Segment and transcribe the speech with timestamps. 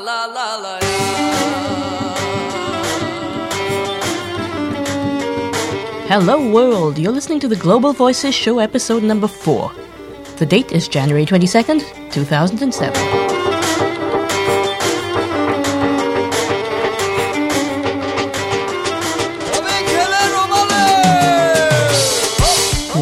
[0.00, 0.78] la la la la.
[6.08, 6.98] Hello, world!
[6.98, 9.72] You're listening to the Global Voices Show, episode number four.
[10.36, 13.21] The date is January 22nd, 2007.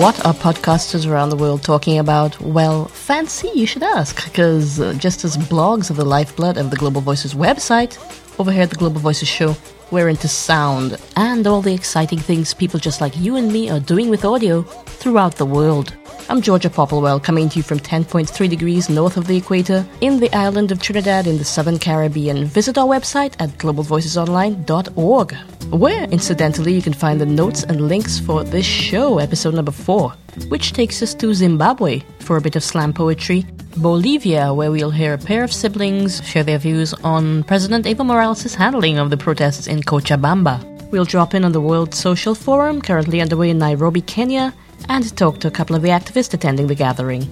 [0.01, 2.41] What are podcasters around the world talking about?
[2.41, 6.77] Well, fancy, you should ask, because uh, just as blogs are the lifeblood of the
[6.79, 7.99] Global Voices website,
[8.41, 9.55] over here at the Global Voices show,
[9.91, 13.81] we're into sound and all the exciting things people just like you and me are
[13.81, 15.95] doing with audio throughout the world.
[16.29, 20.33] I'm Georgia Popplewell, coming to you from 10.3 degrees north of the equator in the
[20.33, 22.45] island of Trinidad in the southern Caribbean.
[22.45, 25.35] Visit our website at globalvoicesonline.org,
[25.73, 30.11] where, incidentally, you can find the notes and links for this show, episode number 4,
[30.49, 33.45] which takes us to Zimbabwe for a bit of slam poetry,
[33.77, 38.55] Bolivia, where we'll hear a pair of siblings share their views on President Evo Morales'
[38.55, 40.91] handling of the protests in Cochabamba.
[40.91, 44.53] We'll drop in on the World Social Forum, currently underway in Nairobi, Kenya,
[44.89, 47.29] and talk to a couple of the activists attending the gathering.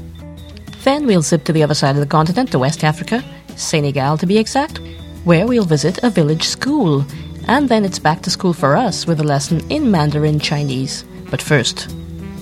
[0.84, 3.22] Then we'll zip to the other side of the continent, to West Africa,
[3.56, 4.80] Senegal to be exact,
[5.24, 7.04] where we'll visit a village school.
[7.48, 11.04] And then it's back to school for us with a lesson in Mandarin Chinese.
[11.30, 11.90] But first,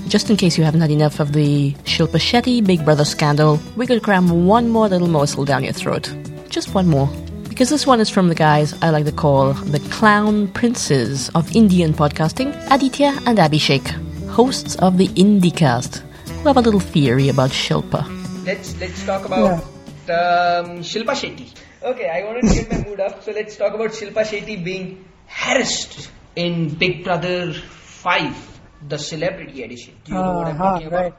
[0.09, 3.87] just in case you haven't had enough of the Shilpa Shetty Big Brother scandal, we're
[3.87, 6.15] going to cram one more little morsel down your throat.
[6.49, 7.09] Just one more.
[7.49, 11.55] Because this one is from the guys I like to call the clown princes of
[11.57, 13.87] Indian podcasting, Aditya and Abhishek,
[14.29, 18.05] hosts of the IndieCast, who have a little theory about Shilpa.
[18.47, 19.63] let's let's talk about
[20.09, 21.53] um, Shilpa Shetty.
[21.83, 25.05] Okay, I wanted to get my mood up, so let's talk about Shilpa Shetty being
[25.27, 28.56] harassed in Big Brother 5,
[28.89, 29.95] the celebrity edition.
[30.05, 31.03] Do you know what I'm Uh-huh, talking about?
[31.03, 31.15] right.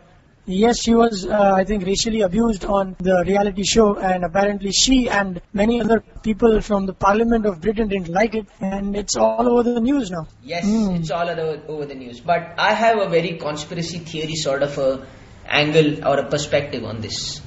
[0.49, 5.09] Yes, she was, uh, I think, racially abused on the reality show, and apparently she
[5.09, 9.49] and many other people from the Parliament of Britain didn't like it, and it's all
[9.53, 10.25] over the news now.
[10.41, 12.21] Yes, it's all over, over the news.
[12.21, 15.05] But I have a very conspiracy theory sort of a
[15.45, 17.41] angle or a perspective on this.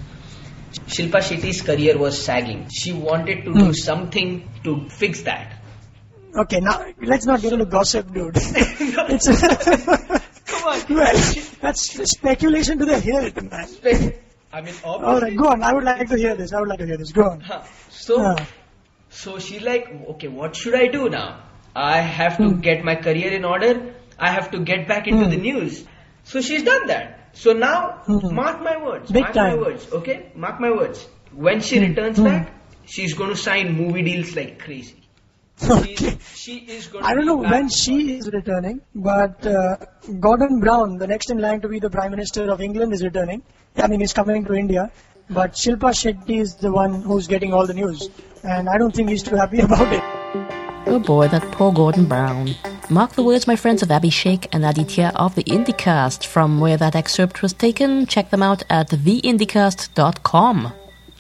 [0.87, 2.69] Shilpa Shetty's career was sagging.
[2.71, 5.57] She wanted to do something to fix that.
[6.37, 8.37] Okay, now let's not get into gossip, dude.
[10.71, 10.95] on.
[10.95, 11.17] Well,
[11.61, 14.15] that's speculation to the hilt, man.
[14.53, 15.63] I mean, All right, go on.
[15.63, 16.53] I would like to hear this.
[16.53, 17.13] I would like to hear this.
[17.13, 17.41] Go on.
[17.41, 17.63] Huh.
[17.91, 18.45] So, Yeah.
[19.09, 21.29] so she's like, okay, what should I do now?
[21.77, 22.61] I have to Hmm.
[22.61, 23.95] get my career in order.
[24.19, 25.31] I have to get back into Hmm.
[25.31, 25.85] the news.
[26.25, 27.29] So she's done that.
[27.45, 28.35] So now, Hmm.
[28.35, 29.11] mark my words.
[29.13, 29.61] Big mark my time.
[29.61, 29.87] words.
[30.01, 31.07] Okay, mark my words.
[31.49, 32.25] When she returns Hmm.
[32.25, 32.51] back,
[32.87, 34.97] she's going to sign movie deals like crazy.
[35.69, 35.95] Okay.
[35.95, 37.05] She's, she is going.
[37.05, 39.77] I don't be know when for she is returning, but uh,
[40.19, 43.43] Gordon Brown, the next in line to be the Prime Minister of England, is returning.
[43.77, 44.91] I mean, he's coming to India.
[45.29, 48.11] But Shilpa Shetty is the one who's getting all the news.
[48.43, 50.03] And I don't think he's too happy about it.
[50.87, 52.57] Oh boy, that poor Gordon Brown.
[52.89, 56.27] Mark the words, my friends, of Abhishek and Aditya of the IndieCast.
[56.27, 60.73] From where that excerpt was taken, check them out at theindiecast.com.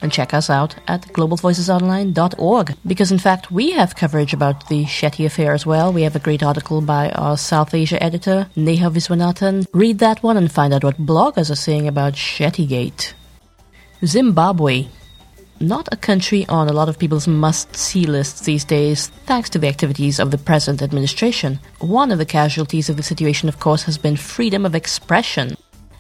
[0.03, 2.75] And check us out at globalvoicesonline.org.
[2.87, 5.93] Because in fact, we have coverage about the Shetty affair as well.
[5.93, 9.67] We have a great article by our South Asia editor, Neha Viswanathan.
[9.73, 13.13] Read that one and find out what bloggers are saying about Shettygate.
[14.05, 14.89] Zimbabwe
[15.61, 19.59] not a country on a lot of people's must see lists these days, thanks to
[19.59, 21.61] the activities of the present administration.
[21.81, 25.57] One of the casualties of the situation, of course, has been freedom of expression.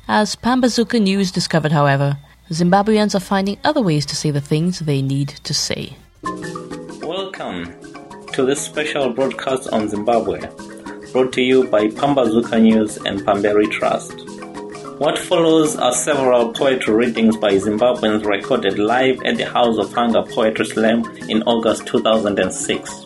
[0.08, 2.16] As Pambazuka News discovered, however,
[2.50, 5.94] Zimbabweans are finding other ways to say the things they need to say.
[7.00, 7.72] Welcome
[8.32, 10.40] to this special broadcast on Zimbabwe,
[11.12, 14.14] brought to you by Pambazuka News and Pamberi Trust.
[14.98, 20.24] What follows are several poetry readings by Zimbabweans recorded live at the House of Hunger
[20.24, 23.04] Poetry Slam in August 2006.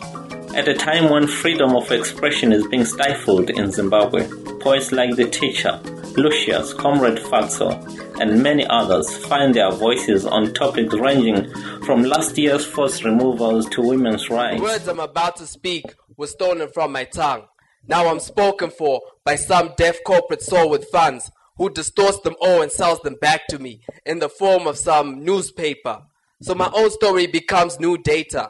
[0.55, 4.27] At a time when freedom of expression is being stifled in Zimbabwe,
[4.59, 5.79] poets like The Teacher,
[6.17, 11.49] Lucius, Comrade Fatso, and many others find their voices on topics ranging
[11.83, 14.61] from last year's forced removals to women's rights.
[14.61, 15.85] words I'm about to speak
[16.17, 17.43] were stolen from my tongue.
[17.87, 22.61] Now I'm spoken for by some deaf corporate soul with funds who distorts them all
[22.61, 26.01] and sells them back to me in the form of some newspaper.
[26.41, 28.49] So my own story becomes new data.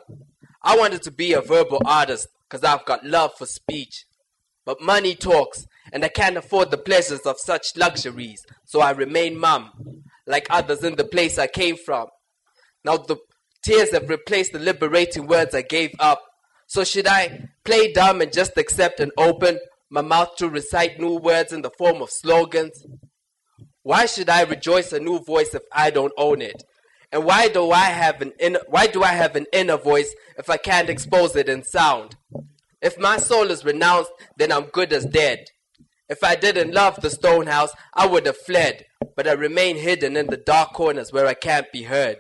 [0.64, 4.06] I wanted to be a verbal artist because I've got love for speech.
[4.66, 9.40] But money talks, and I can't afford the pleasures of such luxuries, so I remain
[9.40, 9.72] mum,
[10.28, 12.08] like others in the place I came from.
[12.84, 13.16] Now the
[13.64, 16.22] tears have replaced the liberating words I gave up.
[16.68, 19.58] So should I play dumb and just accept and open
[19.90, 22.86] my mouth to recite new words in the form of slogans?
[23.84, 26.62] Why should I rejoice a new voice if I don't own it?
[27.14, 30.50] And why do I have an inner, why do I have an inner voice if
[30.50, 32.18] I can't expose it in sound?
[32.82, 35.46] If my soul is renounced, then I'm good as dead.
[36.08, 38.86] If I didn't love the stone house, I would have fled,
[39.16, 42.18] but I remain hidden in the dark corners where I can't be heard,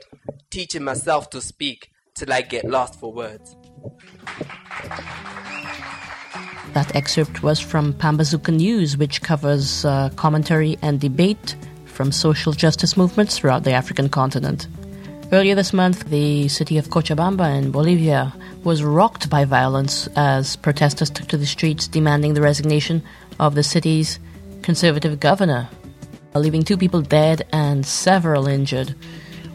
[0.49, 3.55] teaching myself to speak till I get lost for words.
[6.73, 11.55] That excerpt was from Pambazuka News, which covers uh, commentary and debate
[11.85, 14.67] from social justice movements throughout the African continent.
[15.31, 18.33] Earlier this month, the city of Cochabamba in Bolivia
[18.63, 23.03] was rocked by violence as protesters took to the streets demanding the resignation
[23.39, 24.19] of the city's
[24.61, 25.69] conservative governor,
[26.33, 28.95] leaving two people dead and several injured.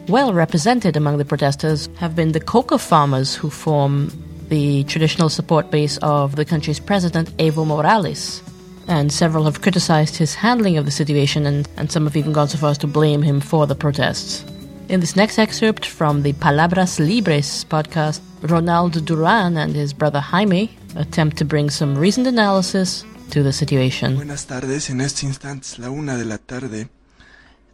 [0.09, 4.11] Well represented among the protesters have been the coca farmers who form
[4.49, 8.43] the traditional support base of the country's president, Evo Morales.
[8.89, 12.49] And several have criticized his handling of the situation, and, and some have even gone
[12.49, 14.45] so far as to blame him for the protests.
[14.89, 20.77] In this next excerpt from the Palabras Libres podcast, Ronald Duran and his brother Jaime
[20.97, 24.17] attempt to bring some reasoned analysis to the situation.
[24.17, 26.89] Buenas tardes, en este instante es la una de la tarde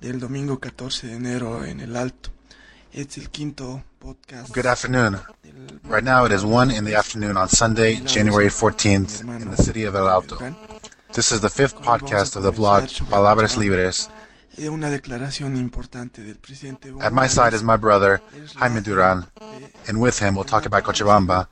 [0.00, 2.30] del domingo 14 de enero en el Alto.
[2.92, 4.54] Es el quinto podcast.
[4.54, 5.18] Good afternoon.
[5.84, 9.84] Right now it is 1 in the afternoon on Sunday, January 14th, in the city
[9.84, 10.38] of El Alto.
[11.14, 14.10] This is the fifth podcast of the blog Palabras Libres.
[14.58, 18.20] Una declaración importante del presidente At my side is my brother,
[18.56, 19.26] Jaime Duran,
[19.88, 21.48] and with him we'll talk about Cochabamba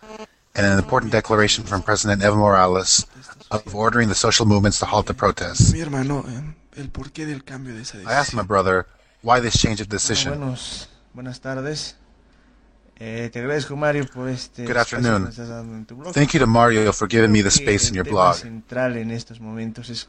[0.54, 3.06] and an important declaration from President Evo Morales
[3.54, 5.72] of ordering the social movements to halt the protests.
[5.72, 8.86] Mi hermano, eh, el porqué del cambio de esa I asked my brother
[9.22, 10.38] why this change of decision.
[10.38, 11.96] Buenos, buenas tardes.
[12.96, 15.16] Eh, te agradezco, Mario, por este Good afternoon.
[15.16, 16.14] que me estás dando en tu blog.
[16.14, 18.36] Thank you to Mario for giving me the space in your blog.
[18.44, 19.40] en estos
[19.90, 20.06] es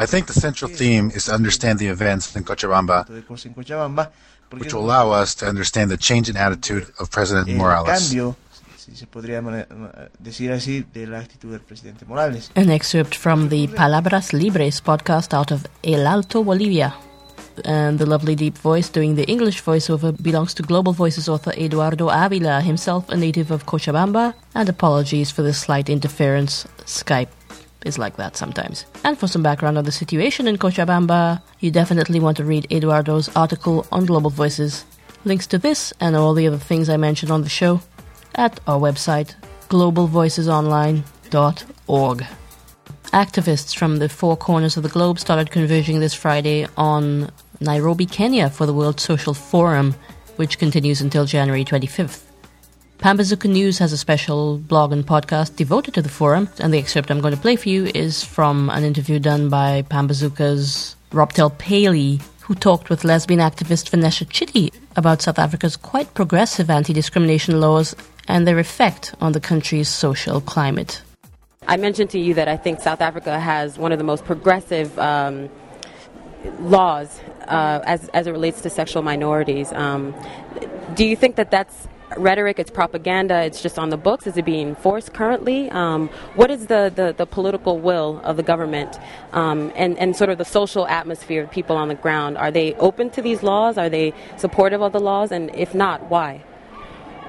[0.00, 4.10] I think the central theme is to understand the events in Cochabamba, en Cochabamba,
[4.52, 8.14] which will allow us to understand the change in attitude of President el Morales.
[8.84, 9.66] Si se podría eh,
[10.18, 12.50] decir así, de la actitud del presidente Morales.
[12.56, 16.94] An excerpt from the Palabras Libres podcast out of El Alto, Bolivia.
[17.64, 22.08] And the lovely deep voice doing the English voiceover belongs to Global Voices author Eduardo
[22.08, 26.66] Avila, himself a native of Cochabamba, and apologies for the slight interference.
[26.86, 27.28] Skype
[27.84, 28.86] is like that sometimes.
[29.04, 33.28] And for some background on the situation in Cochabamba, you definitely want to read Eduardo's
[33.36, 34.84] article on Global Voices.
[35.24, 37.80] Links to this and all the other things I mentioned on the show
[38.34, 39.34] at our website,
[39.68, 42.26] globalvoicesonline.org.
[43.12, 47.30] Activists from the four corners of the globe started converging this Friday on
[47.60, 49.94] Nairobi, Kenya for the World Social Forum,
[50.36, 52.22] which continues until January 25th.
[52.98, 57.10] Pambazuka News has a special blog and podcast devoted to the forum, and the excerpt
[57.10, 62.22] I'm going to play for you is from an interview done by Pambazuka's Robtel Pailey,
[62.42, 67.96] who talked with lesbian activist Vanessa Chitty about South Africa's quite progressive anti discrimination laws
[68.32, 71.02] and their effect on the country's social climate.
[71.68, 74.98] I mentioned to you that I think South Africa has one of the most progressive
[74.98, 75.50] um,
[76.60, 79.70] laws uh, as, as it relates to sexual minorities.
[79.72, 80.14] Um,
[80.94, 81.86] do you think that that's
[82.16, 84.26] rhetoric, it's propaganda, it's just on the books?
[84.26, 85.70] Is it being enforced currently?
[85.70, 88.98] Um, what is the, the, the political will of the government
[89.32, 92.38] um, and, and sort of the social atmosphere of people on the ground?
[92.38, 93.76] Are they open to these laws?
[93.76, 95.32] Are they supportive of the laws?
[95.32, 96.42] And if not, why?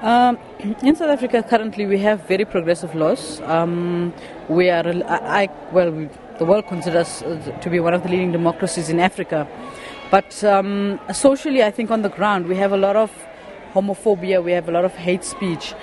[0.02, 0.38] Um,
[0.82, 3.40] in South Africa, currently we have very progressive laws.
[3.42, 4.12] Um,
[4.48, 6.08] we are, I, well, we,
[6.38, 9.48] the world considers uh, to be one of the leading democracies in Africa.
[10.10, 13.10] But um, socially, I think on the ground we have a lot of
[13.72, 15.74] homophobia, we have a lot of hate speech.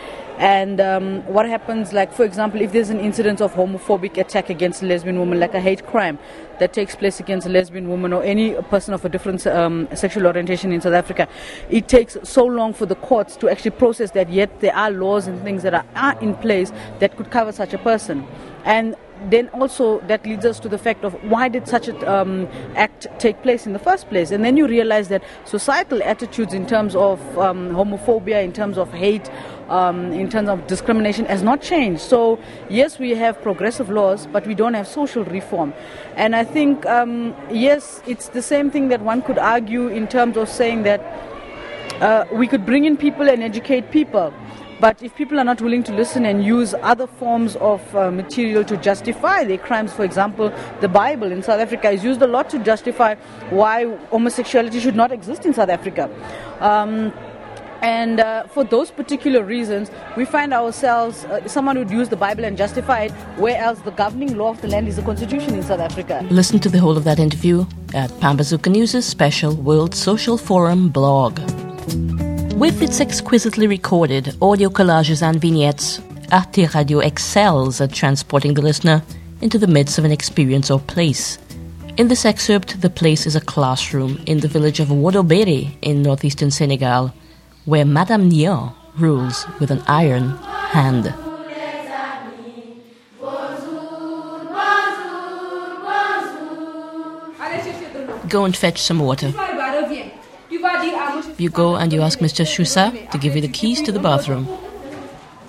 [0.42, 4.82] And um, what happens, like for example, if there's an incident of homophobic attack against
[4.82, 6.18] a lesbian woman, like a hate crime
[6.58, 10.26] that takes place against a lesbian woman or any person of a different um, sexual
[10.26, 11.28] orientation in South Africa,
[11.70, 14.32] it takes so long for the courts to actually process that.
[14.32, 17.76] Yet there are laws and things that are, are in place that could cover such
[17.76, 18.26] a person.
[18.66, 18.96] And
[19.30, 23.08] then also that leads us to the fact of why did such an um, act
[23.20, 26.96] take place in the first place and then you realize that societal attitudes in terms
[26.96, 29.30] of um, homophobia in terms of hate
[29.72, 32.02] um, in terms of discrimination has not changed.
[32.02, 35.74] So yes we have progressive laws but we don't have social reform.
[36.16, 40.38] And i think um, yes it's the same thing that one could argue in terms
[40.38, 41.02] of saying that
[42.02, 44.34] uh, we could bring in people and educate people.
[44.82, 48.64] But if people are not willing to listen and use other forms of uh, material
[48.64, 52.50] to justify their crimes, for example, the Bible in South Africa is used a lot
[52.50, 53.14] to justify
[53.52, 56.10] why homosexuality should not exist in South Africa.
[56.60, 57.14] Um,
[57.82, 62.46] and uh, for those particular reasons, we find ourselves, uh, someone would use the Bible
[62.46, 65.80] and justify it, whereas the governing law of the land is the constitution in South
[65.80, 66.26] Africa.
[66.30, 71.40] Listen to the whole of that interview at Pambazuka News' special World Social Forum blog.
[72.54, 76.00] With its exquisitely recorded audio collages and vignettes,
[76.32, 79.02] Arte Radio excels at transporting the listener
[79.42, 81.40] into the midst of an experience or place.
[81.98, 86.52] In this excerpt, the place is a classroom in the village of Wodobere in northeastern
[86.52, 87.14] Senegal,
[87.66, 90.38] where Madame Nian rules with an iron
[90.74, 91.14] hand.
[98.30, 99.34] Go and fetch some water.
[101.38, 102.46] You go and you ask Mr.
[102.46, 104.48] Choussa to give you the keys to the bathroom.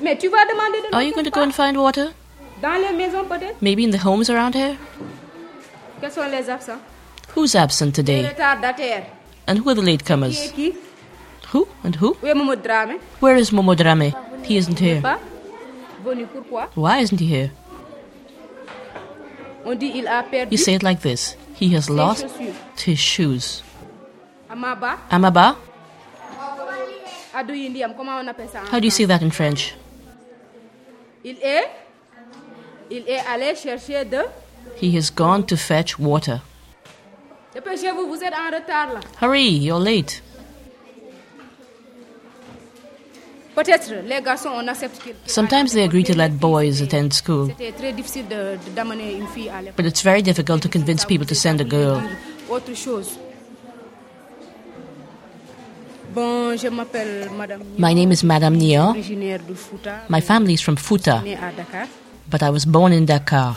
[0.01, 2.13] Mais tu vas demander de Are you going to go and find water?
[2.61, 4.77] Dans les maisons peut-être Maybe in the homes around here?
[6.01, 6.81] Quels sont les absents
[7.37, 8.25] Who's absent today?
[9.47, 10.53] And who are the latecomers?
[11.53, 12.17] Who and who?
[12.23, 14.13] Où est Momo Dramé Where is Momo Drame?
[14.43, 15.01] He isn't here.
[15.03, 15.19] Pas
[16.05, 17.51] Venu pourquoi Why isn't he here?
[19.65, 21.37] On dit il a perdu You say it like this.
[21.55, 22.27] He has lost
[22.77, 23.63] his shoes.
[24.51, 25.57] Amaba, Amaba?
[27.35, 29.75] Adou Indiam, comment on appelle ça en How do you say that in French?
[31.25, 31.69] Il est
[32.91, 34.25] Il est allé chercher de
[34.81, 36.41] He has gone to fetch water.
[37.55, 39.01] Dépêchez-vous, vous êtes en retard là.
[39.21, 40.23] Hurry, you're late.
[45.27, 47.49] Sometimes they agree to let boys attend school,
[49.77, 52.03] but it's very difficult to convince people to send a girl.
[52.51, 53.19] Autre chose.
[56.15, 57.63] Bon, je m'appelle Madame.
[57.79, 58.91] My name is Madame Nia.
[58.91, 60.03] Originaire de Fouta.
[60.09, 61.87] My family is from Futa, Née à Dakar.
[62.31, 63.57] but I was born in Dakar.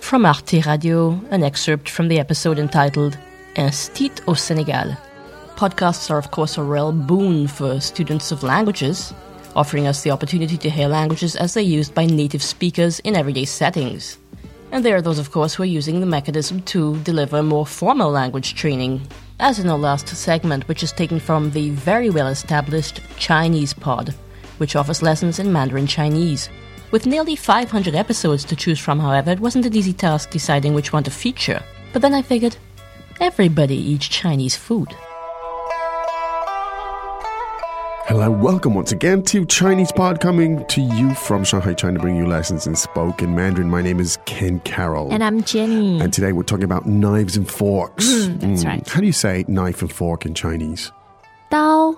[0.00, 3.16] From Arte Radio, an excerpt from the episode entitled
[3.54, 4.96] Instit au Sénégal.
[5.58, 9.12] Podcasts are, of course, a real boon for students of languages,
[9.56, 13.44] offering us the opportunity to hear languages as they're used by native speakers in everyday
[13.44, 14.18] settings.
[14.70, 18.08] And there are those, of course, who are using the mechanism to deliver more formal
[18.08, 19.02] language training,
[19.40, 24.14] as in our last segment, which is taken from the very well established Chinese Pod,
[24.58, 26.48] which offers lessons in Mandarin Chinese.
[26.92, 30.92] With nearly 500 episodes to choose from, however, it wasn't an easy task deciding which
[30.92, 31.60] one to feature.
[31.92, 32.56] But then I figured
[33.20, 34.94] everybody eats Chinese food.
[38.07, 42.27] Hello, welcome once again to Chinese Pod coming to you from Shanghai, China, bringing you
[42.27, 43.69] lessons in spoken Mandarin.
[43.69, 45.11] My name is Ken Carroll.
[45.11, 45.99] And I'm Jenny.
[46.01, 48.05] And today we're talking about knives and forks.
[48.05, 48.87] Mm, that's right.
[48.87, 50.91] How do you say knife and fork in Chinese?
[51.49, 51.95] 刀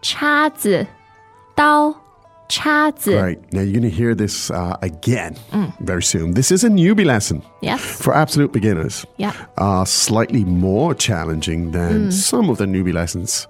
[0.00, 0.86] 叉子
[1.54, 1.94] 刀
[2.48, 3.38] 叉子 Great.
[3.52, 5.72] Now you're going to hear this uh, again Mm.
[5.80, 6.34] very soon.
[6.34, 7.80] This is a newbie lesson Yes.
[7.80, 9.06] for absolute beginners.
[9.16, 9.32] Yeah.
[9.56, 12.12] Uh, slightly more challenging than Mm.
[12.12, 13.46] some of the newbie lessons.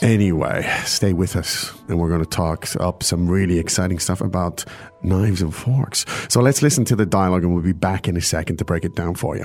[0.00, 4.64] Anyway, stay with us and we're going to talk up some really exciting stuff about
[5.02, 6.06] knives and forks.
[6.28, 8.84] So let's listen to the dialogue and we'll be back in a second to break
[8.84, 9.44] it down for you.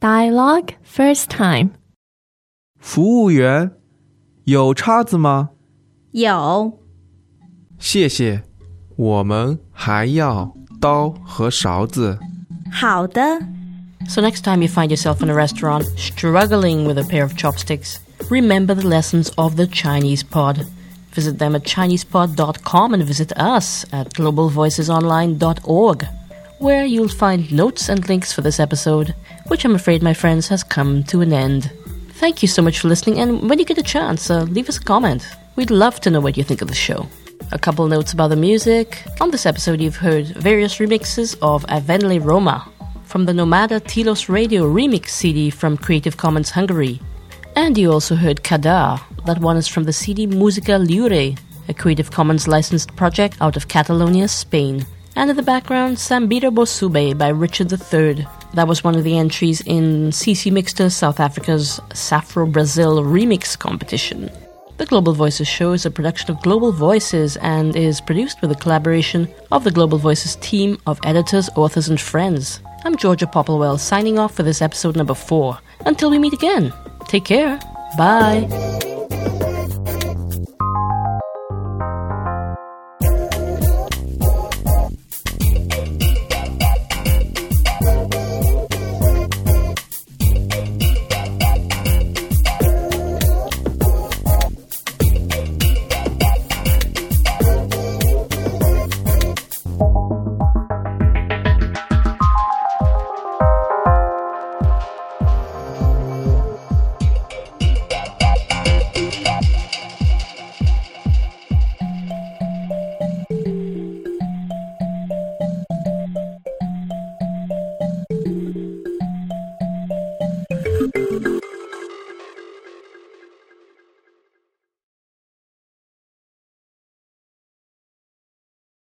[0.00, 1.70] Dialogue first time
[2.80, 3.72] 服务员，
[4.44, 5.50] 有叉子吗？
[6.12, 6.78] 有
[7.78, 8.42] 谢谢。
[8.96, 12.18] 我们还要刀和勺子。
[12.72, 13.22] 好的
[14.08, 17.98] So next time you find yourself in a restaurant struggling with a pair of chopsticks,
[18.30, 20.66] remember the lessons of the Chinese Pod.
[21.14, 26.06] Visit them at ChinesePod.com and visit us at GlobalVoicesOnline.org,
[26.58, 29.14] where you'll find notes and links for this episode,
[29.48, 31.70] which I'm afraid, my friends, has come to an end.
[32.23, 34.77] Thank you so much for listening, and when you get a chance, uh, leave us
[34.77, 35.27] a comment.
[35.57, 37.05] We'd love to know what you think of the show.
[37.51, 39.03] A couple notes about the music.
[39.19, 42.65] On this episode, you've heard various remixes of Avenle Roma
[43.03, 47.01] from the Nomada Telos Radio remix CD from Creative Commons Hungary.
[47.57, 51.37] And you also heard Kadar, that one is from the CD Musica Lliure,
[51.67, 54.85] a Creative Commons licensed project out of Catalonia, Spain.
[55.17, 58.25] And in the background, Sambira Bosube by Richard III.
[58.53, 64.29] That was one of the entries in ccMixter South Africa's Safro Brazil remix competition.
[64.77, 68.55] The Global Voices show is a production of Global Voices and is produced with the
[68.55, 72.59] collaboration of the Global Voices team of editors, authors, and friends.
[72.85, 75.57] I'm Georgia Popplewell signing off for this episode number four.
[75.85, 76.73] Until we meet again,
[77.07, 77.59] take care.
[77.97, 78.72] Bye.